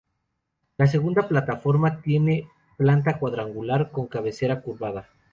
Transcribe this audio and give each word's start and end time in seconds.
La 0.77 0.87
segunda 0.87 1.27
plataforma 1.27 2.01
tiene 2.01 2.49
planta 2.75 3.19
cuadrangular, 3.19 3.91
con 3.91 4.07
cabecera 4.07 4.59
curvada. 4.63 5.07